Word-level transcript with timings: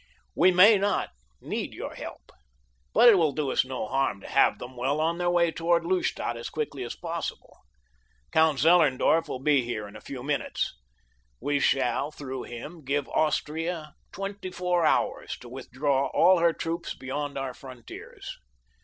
"We 0.35 0.49
may 0.49 0.79
not 0.79 1.11
need 1.41 1.75
your 1.75 1.93
help, 1.93 2.31
but 2.91 3.07
it 3.07 3.19
will 3.19 3.33
do 3.33 3.51
us 3.51 3.63
no 3.63 3.85
harm 3.85 4.19
to 4.21 4.27
have 4.27 4.57
them 4.57 4.75
well 4.75 4.99
on 4.99 5.19
the 5.19 5.29
way 5.29 5.51
toward 5.51 5.85
Lustadt 5.85 6.35
as 6.35 6.49
quickly 6.49 6.81
as 6.83 6.95
possible. 6.95 7.55
Count 8.31 8.57
Zellerndorf 8.57 9.27
will 9.27 9.37
be 9.37 9.61
here 9.61 9.87
in 9.87 9.95
a 9.95 10.01
few 10.01 10.23
minutes. 10.23 10.73
We 11.39 11.59
shall, 11.59 12.09
through 12.09 12.45
him, 12.45 12.83
give 12.83 13.07
Austria 13.09 13.93
twenty 14.11 14.49
four 14.49 14.87
hours 14.87 15.37
to 15.41 15.47
withdraw 15.47 16.07
all 16.07 16.39
her 16.39 16.51
troops 16.51 16.95
beyond 16.95 17.37
our 17.37 17.53
frontiers. 17.53 18.39